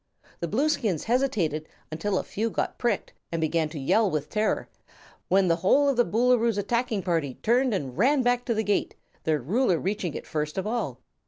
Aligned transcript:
The 0.39 0.47
Blueskins 0.47 1.03
hesitated 1.03 1.69
until 1.91 2.17
a 2.17 2.23
few 2.23 2.49
got 2.49 2.79
pricked 2.79 3.13
and 3.31 3.39
began 3.39 3.69
to 3.69 3.79
yell 3.79 4.09
with 4.09 4.31
terror, 4.31 4.67
when 5.27 5.47
the 5.47 5.57
whole 5.57 5.87
of 5.89 5.95
the 5.95 6.03
Boolooroo's 6.03 6.57
attacking 6.57 7.03
party 7.03 7.35
turned 7.43 7.71
and 7.71 7.95
ran 7.95 8.23
back 8.23 8.43
to 8.45 8.55
the 8.55 8.63
gate, 8.63 8.95
their 9.25 9.37
Ruler 9.37 9.77
reaching 9.77 10.15
it 10.15 10.25
first 10.25 10.57
of 10.57 10.65
all. 10.65 11.01